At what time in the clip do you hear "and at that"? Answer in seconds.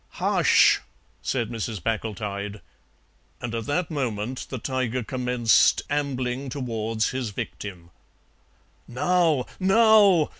3.39-3.91